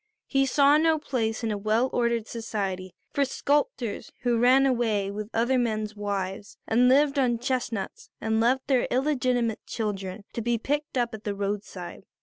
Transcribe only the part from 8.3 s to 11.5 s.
left their illegitimate children to be picked up at the